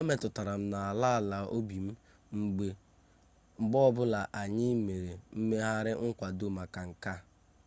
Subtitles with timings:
[0.01, 1.89] ọ metụtara m n'ala ala obi m
[2.39, 2.67] mgbe
[3.87, 7.17] ọbụla anyị mere mmegharị nkwado maka nke a